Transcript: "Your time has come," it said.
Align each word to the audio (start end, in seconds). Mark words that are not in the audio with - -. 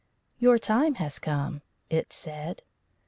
"Your 0.39 0.57
time 0.57 0.95
has 0.95 1.19
come," 1.19 1.61
it 1.91 2.11
said. 2.11 2.63